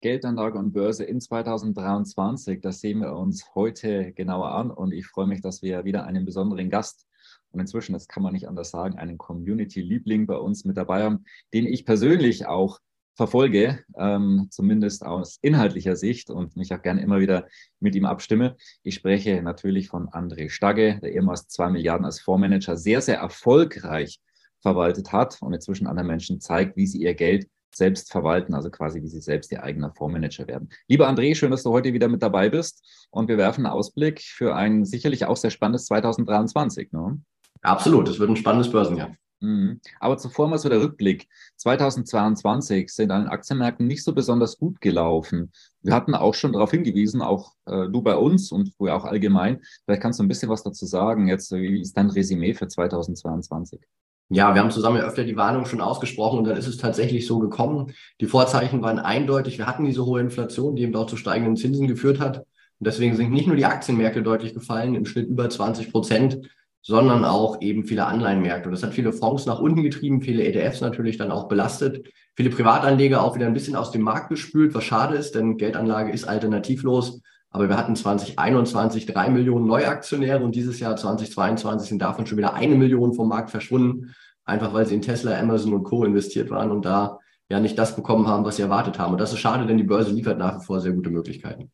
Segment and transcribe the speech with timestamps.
[0.00, 2.60] Geldanlage und Börse in 2023.
[2.60, 6.24] Das sehen wir uns heute genauer an und ich freue mich, dass wir wieder einen
[6.24, 7.06] besonderen Gast
[7.50, 11.24] und inzwischen, das kann man nicht anders sagen, einen Community-Liebling bei uns mit dabei haben,
[11.54, 12.80] den ich persönlich auch
[13.14, 17.46] verfolge, ähm, zumindest aus inhaltlicher Sicht und mich auch gerne immer wieder
[17.80, 18.56] mit ihm abstimme.
[18.82, 24.20] Ich spreche natürlich von André Stagge, der ehemals zwei Milliarden als Fondsmanager sehr, sehr erfolgreich
[24.60, 29.02] verwaltet hat und inzwischen anderen Menschen zeigt, wie sie ihr Geld selbst verwalten, also quasi
[29.02, 30.68] wie sie selbst ihr eigener Fondsmanager werden.
[30.88, 34.22] Lieber André, schön, dass du heute wieder mit dabei bist und wir werfen einen Ausblick
[34.22, 36.92] für ein sicherlich auch sehr spannendes 2023.
[36.92, 37.20] Ne?
[37.62, 39.16] Absolut, es wird ein spannendes Börsenjahr.
[39.40, 39.80] Mhm.
[40.00, 41.28] Aber zuvor mal so der Rückblick.
[41.56, 45.52] 2022 sind an den Aktienmärkten nicht so besonders gut gelaufen.
[45.82, 49.60] Wir hatten auch schon darauf hingewiesen, auch äh, du bei uns und du auch allgemein.
[49.84, 51.28] Vielleicht kannst du ein bisschen was dazu sagen.
[51.28, 53.80] Jetzt, wie ist dein Resümee für 2022?
[54.28, 57.26] Ja, wir haben zusammen ja öfter die Warnung schon ausgesprochen und dann ist es tatsächlich
[57.26, 57.92] so gekommen.
[58.20, 59.58] Die Vorzeichen waren eindeutig.
[59.58, 62.38] Wir hatten diese hohe Inflation, die eben auch zu steigenden Zinsen geführt hat.
[62.38, 66.40] Und deswegen sind nicht nur die Aktienmärkte deutlich gefallen, im Schnitt über 20 Prozent,
[66.82, 68.68] sondern auch eben viele Anleihenmärkte.
[68.68, 72.50] Und das hat viele Fonds nach unten getrieben, viele ETFs natürlich dann auch belastet, viele
[72.50, 76.24] Privatanleger auch wieder ein bisschen aus dem Markt gespült, was schade ist, denn Geldanlage ist
[76.24, 77.22] alternativlos.
[77.56, 82.52] Aber wir hatten 2021 drei Millionen Neuaktionäre und dieses Jahr 2022 sind davon schon wieder
[82.52, 86.04] eine Million vom Markt verschwunden, einfach weil sie in Tesla, Amazon und Co.
[86.04, 87.18] investiert waren und da
[87.48, 89.12] ja nicht das bekommen haben, was sie erwartet haben.
[89.12, 91.70] Und das ist schade, denn die Börse liefert nach wie vor sehr gute Möglichkeiten.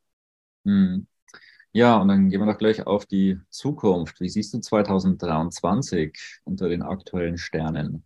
[0.65, 1.09] Hm.
[1.73, 4.21] Ja, und dann gehen wir doch gleich auf die Zukunft.
[4.21, 8.05] Wie siehst du 2023 unter den aktuellen Sternen?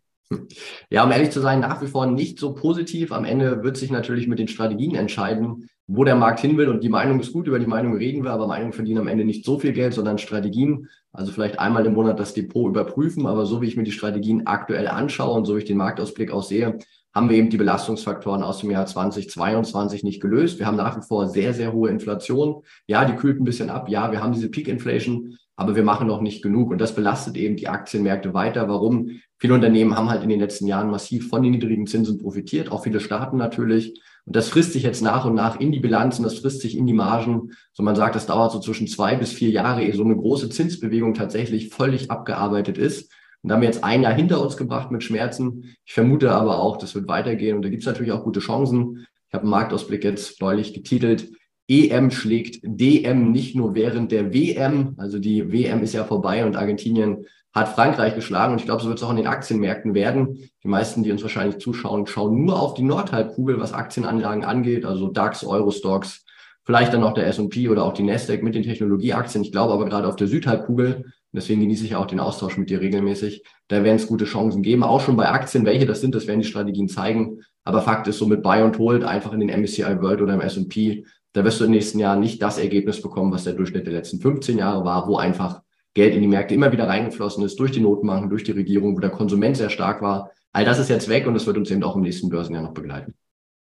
[0.88, 3.12] Ja, um ehrlich zu sein, nach wie vor nicht so positiv.
[3.12, 6.68] Am Ende wird sich natürlich mit den Strategien entscheiden, wo der Markt hin will.
[6.68, 9.24] Und die Meinung ist gut, über die Meinung reden wir, aber Meinungen verdienen am Ende
[9.24, 10.88] nicht so viel Geld, sondern Strategien.
[11.12, 13.26] Also vielleicht einmal im Monat das Depot überprüfen.
[13.26, 16.32] Aber so wie ich mir die Strategien aktuell anschaue und so wie ich den Marktausblick
[16.32, 16.78] auch sehe,
[17.14, 20.58] haben wir eben die Belastungsfaktoren aus dem Jahr 2022 nicht gelöst.
[20.58, 22.62] Wir haben nach wie vor sehr, sehr hohe Inflation.
[22.86, 23.88] Ja, die kühlt ein bisschen ab.
[23.88, 26.70] Ja, wir haben diese Peak Inflation, aber wir machen noch nicht genug.
[26.70, 28.68] Und das belastet eben die Aktienmärkte weiter.
[28.68, 29.10] Warum?
[29.38, 32.84] Viele Unternehmen haben halt in den letzten Jahren massiv von den niedrigen Zinsen profitiert, auch
[32.84, 34.00] viele Staaten natürlich.
[34.26, 36.86] Und das frisst sich jetzt nach und nach in die Bilanzen, das frisst sich in
[36.86, 37.52] die Margen.
[37.72, 40.50] So man sagt, das dauert so zwischen zwei bis vier Jahre, ehe so eine große
[40.50, 43.12] Zinsbewegung tatsächlich völlig abgearbeitet ist.
[43.42, 45.76] Und da haben wir jetzt ein Jahr hinter uns gebracht mit Schmerzen.
[45.84, 47.56] Ich vermute aber auch, das wird weitergehen.
[47.56, 49.06] Und da gibt es natürlich auch gute Chancen.
[49.28, 51.30] Ich habe einen Marktausblick jetzt neulich getitelt.
[51.68, 54.94] EM schlägt DM nicht nur während der WM.
[54.98, 58.88] Also die WM ist ja vorbei und Argentinien hat Frankreich geschlagen und ich glaube, so
[58.88, 60.50] wird es auch in den Aktienmärkten werden.
[60.62, 65.08] Die meisten, die uns wahrscheinlich zuschauen, schauen nur auf die Nordhalbkugel, was Aktienanlagen angeht, also
[65.08, 66.26] DAX, Eurostocks,
[66.64, 69.42] vielleicht dann noch der S&P oder auch die Nasdaq mit den Technologieaktien.
[69.42, 72.82] Ich glaube aber gerade auf der Südhalbkugel, deswegen genieße ich auch den Austausch mit dir
[72.82, 75.64] regelmäßig, da werden es gute Chancen geben, auch schon bei Aktien.
[75.64, 77.40] Welche das sind, das werden die Strategien zeigen.
[77.64, 80.40] Aber Fakt ist, so mit Buy und Hold einfach in den MSCI World oder im
[80.40, 81.04] S&P,
[81.36, 84.20] da wirst du den nächsten Jahren nicht das Ergebnis bekommen, was der Durchschnitt der letzten
[84.20, 85.60] 15 Jahre war, wo einfach
[85.92, 89.00] Geld in die Märkte immer wieder reingeflossen ist durch die Notenbanken, durch die Regierung, wo
[89.00, 90.30] der Konsument sehr stark war.
[90.52, 92.72] All das ist jetzt weg und das wird uns eben auch im nächsten Börsenjahr noch
[92.72, 93.14] begleiten.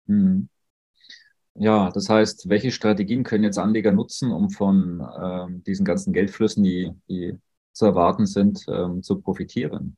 [0.06, 0.48] Mhm.
[1.54, 6.64] Ja, das heißt, welche Strategien können jetzt Anleger nutzen, um von ähm, diesen ganzen Geldflüssen,
[6.64, 7.38] die, die
[7.72, 9.96] zu erwarten sind, ähm, zu profitieren?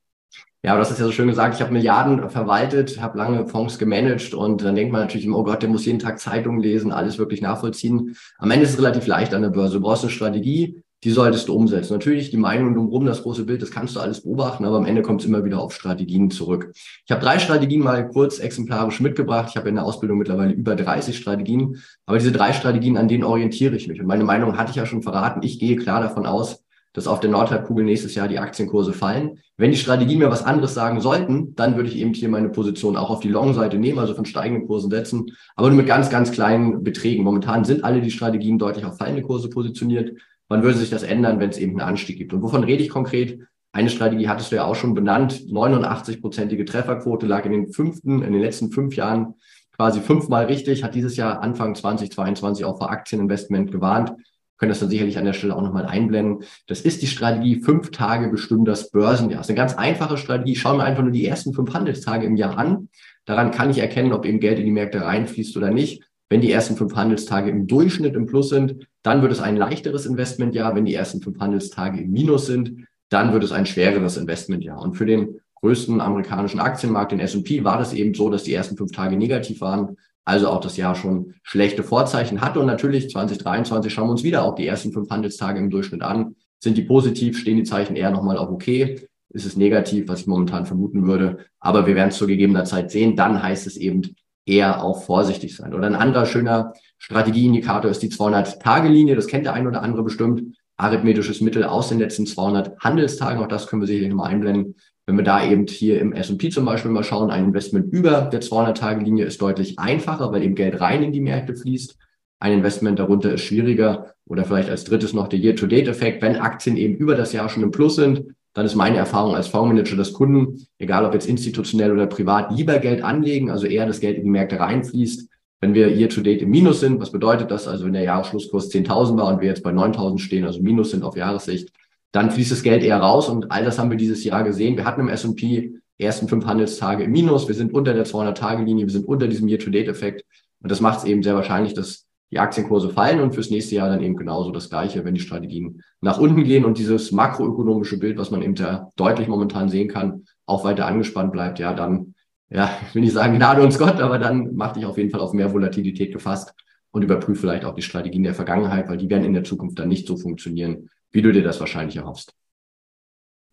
[0.64, 1.54] Ja, das ist ja so schön gesagt.
[1.54, 5.44] Ich habe Milliarden verwaltet, habe lange Fonds gemanagt und dann denkt man natürlich immer, oh
[5.44, 8.16] Gott, der muss jeden Tag Zeitungen lesen, alles wirklich nachvollziehen.
[8.38, 9.74] Am Ende ist es relativ leicht an der Börse.
[9.74, 11.92] Du brauchst eine Strategie, die solltest du umsetzen.
[11.92, 15.03] Natürlich die Meinung drumherum, das große Bild, das kannst du alles beobachten, aber am Ende
[15.03, 16.72] kommt es immer wieder auf Strategien zurück.
[16.74, 19.50] Ich habe drei Strategien mal kurz exemplarisch mitgebracht.
[19.50, 23.24] Ich habe in der Ausbildung mittlerweile über 30 Strategien, aber diese drei Strategien, an denen
[23.24, 24.00] orientiere ich mich.
[24.00, 25.42] Und meine Meinung hatte ich ja schon verraten.
[25.42, 26.64] Ich gehe klar davon aus,
[26.94, 29.41] dass auf der Nordhalbkugel nächstes Jahr die Aktienkurse fallen.
[29.58, 32.96] Wenn die Strategien mir was anderes sagen sollten, dann würde ich eben hier meine Position
[32.96, 35.26] auch auf die Long-Seite nehmen, also von steigenden Kursen setzen,
[35.56, 37.24] aber nur mit ganz, ganz kleinen Beträgen.
[37.24, 40.16] Momentan sind alle die Strategien deutlich auf fallende Kurse positioniert.
[40.48, 42.32] Wann würde sich das ändern, wenn es eben einen Anstieg gibt?
[42.32, 43.41] Und wovon rede ich konkret?
[43.72, 45.32] Eine Strategie hattest du ja auch schon benannt.
[45.50, 49.34] 89-prozentige Trefferquote lag in den fünften, in den letzten fünf Jahren
[49.74, 54.12] quasi fünfmal richtig, hat dieses Jahr Anfang 2022 auch vor Aktieninvestment gewarnt.
[54.59, 56.45] Können das dann sicherlich an der Stelle auch nochmal einblenden.
[56.66, 59.39] Das ist die Strategie, fünf Tage bestimmen das Börsenjahr.
[59.39, 60.54] Das ist eine ganz einfache Strategie.
[60.54, 62.89] Schauen wir einfach nur die ersten fünf Handelstage im Jahr an.
[63.24, 66.03] Daran kann ich erkennen, ob eben Geld in die Märkte reinfließt oder nicht.
[66.28, 70.06] Wenn die ersten fünf Handelstage im Durchschnitt im Plus sind, dann wird es ein leichteres
[70.06, 70.74] Investmentjahr.
[70.74, 74.80] Wenn die ersten fünf Handelstage im Minus sind, dann wird es ein schwereres Investmentjahr.
[74.80, 78.77] Und für den größten amerikanischen Aktienmarkt, den S&P, war das eben so, dass die ersten
[78.77, 82.60] fünf Tage negativ waren, also auch das Jahr schon schlechte Vorzeichen hatte.
[82.60, 86.36] Und natürlich 2023 schauen wir uns wieder auch die ersten fünf Handelstage im Durchschnitt an.
[86.59, 89.06] Sind die positiv, stehen die Zeichen eher nochmal auf okay?
[89.30, 91.38] Ist es negativ, was ich momentan vermuten würde?
[91.59, 93.16] Aber wir werden es zu gegebener Zeit sehen.
[93.16, 94.15] Dann heißt es eben
[94.47, 95.74] eher auch vorsichtig sein.
[95.74, 99.16] Oder ein anderer schöner Strategieindikator ist die 200-Tage-Linie.
[99.16, 100.56] Das kennt der ein oder andere bestimmt.
[100.77, 103.42] Arithmetisches Mittel aus den letzten 200 Handelstagen.
[103.42, 104.77] Auch das können wir sicherlich nochmal einblenden.
[105.06, 108.41] Wenn wir da eben hier im S&P zum Beispiel mal schauen, ein Investment über der
[108.41, 111.98] 200-Tage-Linie ist deutlich einfacher, weil eben Geld rein in die Märkte fließt.
[112.41, 116.22] Ein Investment darunter ist schwieriger oder vielleicht als drittes noch der Year-to-Date-Effekt.
[116.22, 118.24] Wenn Aktien eben über das Jahr schon im Plus sind,
[118.54, 122.78] dann ist meine Erfahrung als Fondsmanager, dass Kunden, egal ob jetzt institutionell oder privat, lieber
[122.78, 125.28] Geld anlegen, also eher das Geld in die Märkte reinfließt.
[125.60, 127.66] Wenn wir Year-to-Date im Minus sind, was bedeutet das?
[127.66, 131.03] Also wenn der Jahresschlusskurs 10.000 war und wir jetzt bei 9.000 stehen, also Minus sind
[131.03, 131.71] auf Jahressicht,
[132.15, 134.77] dann fließt das Geld eher raus und all das haben wir dieses Jahr gesehen.
[134.77, 138.93] Wir hatten im S&P ersten fünf Handelstage im Minus, wir sind unter der 200-Tage-Linie, wir
[138.93, 140.25] sind unter diesem Year-to-Date-Effekt.
[140.63, 143.89] Und das macht es eben sehr wahrscheinlich, dass die Aktienkurse fallen und fürs nächste Jahr
[143.89, 148.16] dann eben genauso das Gleiche, wenn die Strategien nach unten gehen und dieses makroökonomische Bild,
[148.16, 152.15] was man eben da deutlich momentan sehen kann, auch weiter angespannt bleibt, ja, dann,
[152.49, 155.21] ja, ich will nicht sagen Gnade uns Gott, aber dann mach dich auf jeden Fall
[155.21, 156.55] auf mehr Volatilität gefasst
[156.93, 159.89] und überprüfe vielleicht auch die Strategien der Vergangenheit, weil die werden in der Zukunft dann
[159.89, 162.34] nicht so funktionieren, wie du dir das wahrscheinlich erhoffst.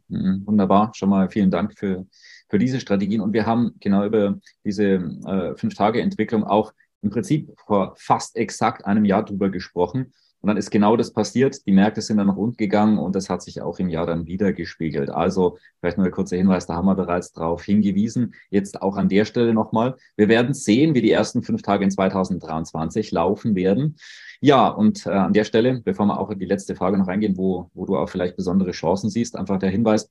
[0.08, 2.08] Mhm, wunderbar, schon mal vielen Dank für,
[2.50, 3.22] für diese Strategien.
[3.22, 6.74] Und wir haben genau über diese äh, Fünf-Tage-Entwicklung auch
[7.04, 10.12] im Prinzip vor fast exakt einem Jahr drüber gesprochen.
[10.41, 11.65] Und dann ist genau das passiert.
[11.65, 14.25] Die Märkte sind dann nach unten gegangen und das hat sich auch im Jahr dann
[14.25, 15.09] wieder gespiegelt.
[15.09, 18.33] Also vielleicht nur ein kurzer Hinweis, da haben wir bereits darauf hingewiesen.
[18.49, 19.95] Jetzt auch an der Stelle nochmal.
[20.17, 23.97] Wir werden sehen, wie die ersten fünf Tage in 2023 laufen werden.
[24.39, 27.38] Ja, und äh, an der Stelle, bevor wir auch in die letzte Frage noch reingehen,
[27.38, 30.09] wo, wo du auch vielleicht besondere Chancen siehst, einfach der Hinweis,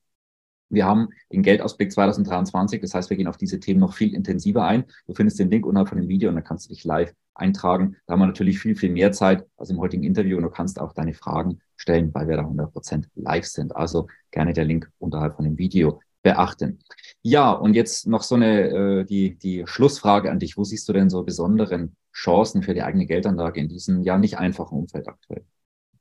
[0.71, 4.65] wir haben den Geldausblick 2023, das heißt, wir gehen auf diese Themen noch viel intensiver
[4.65, 4.85] ein.
[5.07, 7.97] Du findest den Link unterhalb von dem Video und dann kannst du dich live eintragen.
[8.05, 10.79] Da haben wir natürlich viel, viel mehr Zeit als im heutigen Interview und du kannst
[10.79, 13.75] auch deine Fragen stellen, weil wir da 100% live sind.
[13.75, 16.79] Also gerne der Link unterhalb von dem Video beachten.
[17.21, 20.57] Ja, und jetzt noch so eine, äh, die, die Schlussfrage an dich.
[20.57, 24.37] Wo siehst du denn so besonderen Chancen für die eigene Geldanlage in diesem ja nicht
[24.37, 25.43] einfachen Umfeld aktuell?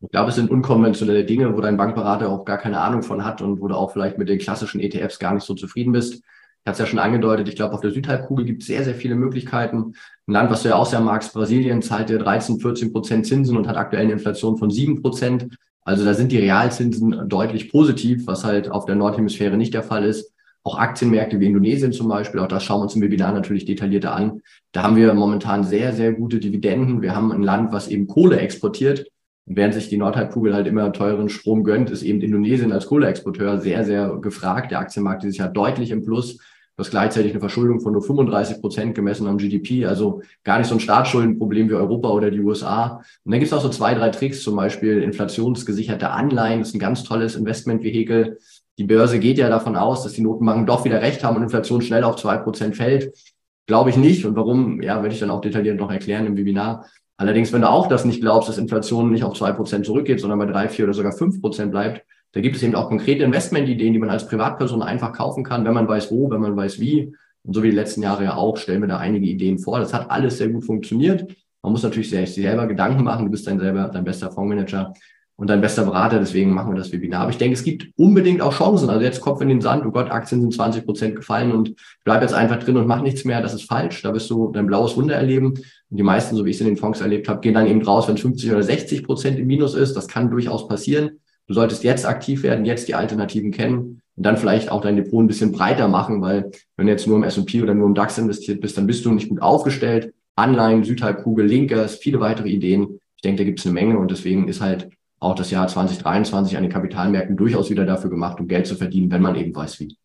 [0.02, 3.43] Ich glaube, es sind unkonventionelle Dinge, wo dein Bankberater auch gar keine Ahnung von hat
[3.43, 6.14] und wo du auch vielleicht mit den klassischen ETFs gar nicht so zufrieden bist.
[6.14, 8.94] Ich hatte es ja schon angedeutet, ich glaube, auf der Südhalbkugel gibt es sehr, sehr
[8.94, 9.94] viele Möglichkeiten.
[10.26, 13.58] Ein Land, was du ja auch sehr magst, Brasilien, zahlt dir 13, 14 Prozent Zinsen
[13.58, 15.49] und hat aktuell eine Inflation von 7 Prozent.
[15.82, 20.05] Also da sind die Realzinsen deutlich positiv, was halt auf der Nordhemisphäre nicht der Fall
[20.05, 20.32] ist.
[20.62, 24.14] Auch Aktienmärkte wie Indonesien zum Beispiel, auch das schauen wir uns im Webinar natürlich detaillierter
[24.14, 24.41] an.
[24.73, 27.02] Da haben wir momentan sehr, sehr gute Dividenden.
[27.02, 29.06] Wir haben ein Land, was eben Kohle exportiert
[29.56, 33.85] während sich die Nordhalbkugel halt immer teuren Strom gönnt, ist eben Indonesien als Kohleexporteur sehr,
[33.85, 34.70] sehr gefragt.
[34.70, 36.37] Der Aktienmarkt dieses Jahr deutlich im Plus.
[36.37, 40.69] Du hast gleichzeitig eine Verschuldung von nur 35 Prozent gemessen am GDP, also gar nicht
[40.69, 43.02] so ein Staatsschuldenproblem wie Europa oder die USA.
[43.25, 46.75] Und dann gibt es auch so zwei, drei Tricks, zum Beispiel inflationsgesicherte Anleihen, das ist
[46.75, 48.38] ein ganz tolles Investmentvehikel.
[48.79, 51.82] Die Börse geht ja davon aus, dass die Notenbanken doch wieder recht haben und Inflation
[51.82, 53.12] schnell auf zwei Prozent fällt.
[53.67, 54.25] Glaube ich nicht.
[54.25, 56.87] Und warum, ja, werde ich dann auch detailliert noch erklären im Webinar.
[57.20, 60.38] Allerdings, wenn du auch das nicht glaubst, dass Inflation nicht auf zwei Prozent zurückgeht, sondern
[60.38, 62.02] bei drei, vier oder sogar fünf Prozent bleibt,
[62.33, 65.75] da gibt es eben auch konkrete Investmentideen, die man als Privatperson einfach kaufen kann, wenn
[65.75, 67.14] man weiß wo, wenn man weiß wie.
[67.42, 69.80] Und so wie die letzten Jahre ja auch, stellen wir da einige Ideen vor.
[69.80, 71.30] Das hat alles sehr gut funktioniert.
[71.61, 73.26] Man muss natürlich sehr, selber Gedanken machen.
[73.26, 74.94] Du bist dein selber dein bester Fondsmanager
[75.40, 76.18] und dein bester Berater.
[76.18, 77.23] Deswegen machen wir das Webinar.
[77.23, 78.90] Aber ich denke, es gibt unbedingt auch Chancen.
[78.90, 79.87] Also jetzt Kopf in den Sand.
[79.87, 83.25] Oh Gott, Aktien sind 20 Prozent gefallen und bleib jetzt einfach drin und mach nichts
[83.25, 83.40] mehr.
[83.40, 84.02] Das ist falsch.
[84.02, 85.54] Da wirst du dein blaues Wunder erleben.
[85.54, 87.80] Und die meisten, so wie ich es in den Fonds erlebt habe, gehen dann eben
[87.80, 89.97] raus, wenn 50 oder 60 Prozent im Minus ist.
[89.97, 91.20] Das kann durchaus passieren.
[91.47, 95.25] Du solltest jetzt aktiv werden, jetzt die Alternativen kennen und dann vielleicht auch dein Depot
[95.25, 98.18] ein bisschen breiter machen, weil wenn du jetzt nur im S&P oder nur im DAX
[98.18, 100.12] investiert bist, dann bist du nicht gut aufgestellt.
[100.37, 103.00] Anleihen, Südhalbkugel, Linkers, viele weitere Ideen.
[103.16, 106.56] Ich denke, da gibt es eine Menge und deswegen ist halt auch das Jahr 2023
[106.56, 109.78] an den Kapitalmärkten durchaus wieder dafür gemacht, um Geld zu verdienen, wenn man eben weiß
[109.80, 109.98] wie.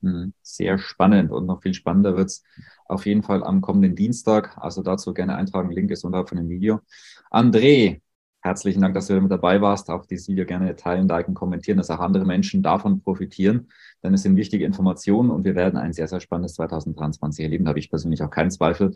[0.00, 0.32] Mhm.
[0.42, 2.44] Sehr spannend und noch viel spannender wird's
[2.86, 4.56] auf jeden Fall am kommenden Dienstag.
[4.56, 5.70] Also dazu gerne eintragen.
[5.70, 6.80] Link ist unterhalb von dem Video.
[7.30, 8.00] André,
[8.44, 9.90] herzlichen Dank, dass du mit dabei warst.
[9.90, 13.68] Auch dieses Video gerne teilen, liken, kommentieren, dass auch andere Menschen davon profitieren.
[14.02, 17.64] Denn es sind wichtige Informationen und wir werden ein sehr, sehr spannendes 2023 erleben.
[17.64, 18.94] Da habe ich persönlich auch keinen Zweifel.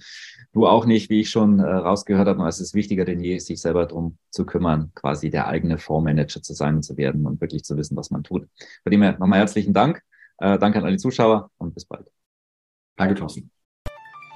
[0.53, 2.47] Du auch nicht, wie ich schon äh, rausgehört habe.
[2.47, 6.53] Es ist wichtiger denn je, sich selber darum zu kümmern, quasi der eigene Fondsmanager zu
[6.53, 8.47] sein und zu werden und wirklich zu wissen, was man tut.
[8.83, 10.03] Von dem her nochmal herzlichen Dank.
[10.39, 12.07] Äh, danke an alle Zuschauer und bis bald.
[12.97, 13.58] Danke, Thorsten.